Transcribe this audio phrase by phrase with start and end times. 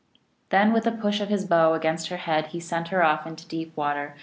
[0.49, 3.47] Then with a push of his bow against her head he sent her off into
[3.47, 4.15] deep water.